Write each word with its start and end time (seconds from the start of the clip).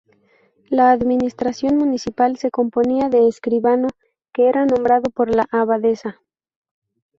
La 0.71 0.89
administración 0.89 1.77
municipal 1.77 2.35
se 2.37 2.49
componía 2.49 3.07
de 3.09 3.27
escribano, 3.27 3.87
que 4.33 4.49
era 4.49 4.65
nombrado 4.65 5.11
por 5.11 5.29
la 5.35 5.45
abadesa. 5.51 6.19